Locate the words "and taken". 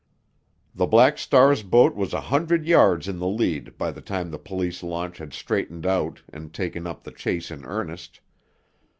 6.33-6.87